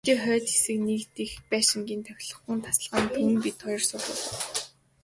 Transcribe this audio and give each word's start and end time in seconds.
Хотын 0.03 0.19
хойд 0.23 0.45
хэсэг 0.51 0.77
дэх 0.87 1.09
нэг 1.17 1.31
байшингийн 1.51 2.01
тохилогхон 2.07 2.59
тасалгаанд 2.65 3.09
Түмэн 3.13 3.37
бид 3.43 3.57
хоёр 3.65 3.81
суух 3.89 4.03
болов. 4.07 4.37